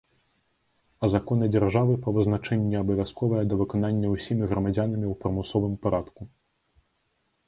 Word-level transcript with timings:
А 1.07 1.07
законы 1.15 1.49
дзяржавы, 1.55 1.97
па 2.05 2.09
вызначэнні, 2.15 2.77
абавязковыя 2.79 3.43
да 3.49 3.59
выканання 3.61 4.07
ўсімі 4.15 4.47
грамадзянамі 4.55 5.07
ў 5.11 5.13
прымусовым 5.21 5.77
парадку. 5.85 6.21